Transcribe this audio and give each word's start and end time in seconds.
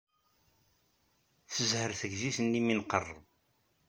Tezher 1.51 1.91
teydit-nni 1.99 2.61
mi 2.61 2.73
nqerreb. 2.79 3.21